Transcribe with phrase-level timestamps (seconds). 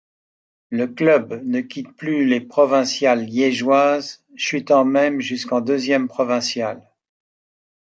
[0.71, 6.81] Le club ne quitte plus les provinciales liégeoises, chutant même jusqu'en deuxième provinciale.